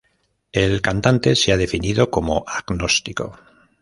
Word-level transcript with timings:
El 0.51 0.81
cantante 0.81 1.35
se 1.35 1.51
ha 1.51 1.57
definido 1.57 2.09
como 2.09 2.43
agnóstico. 2.47 3.37